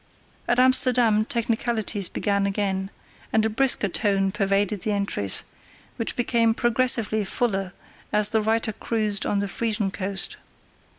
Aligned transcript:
At 0.47 0.57
Amsterdam 0.59 1.25
technicalities 1.25 2.09
began 2.09 2.47
again, 2.47 2.89
and 3.31 3.45
a 3.45 3.51
brisker 3.51 3.87
tone 3.87 4.31
pervaded 4.31 4.81
the 4.81 4.91
entries, 4.93 5.43
which 5.97 6.15
became 6.15 6.55
progressively 6.55 7.23
fuller 7.23 7.73
as 8.11 8.29
the 8.29 8.41
writer 8.41 8.73
cruised 8.73 9.27
on 9.27 9.41
the 9.41 9.47
Frisian 9.47 9.91
coast. 9.91 10.37